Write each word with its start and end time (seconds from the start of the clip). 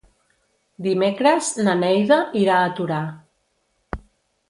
Dimecres 0.87 1.51
na 1.69 1.77
Neida 1.83 2.19
irà 2.43 2.59
a 2.65 2.75
Torà. 2.83 3.03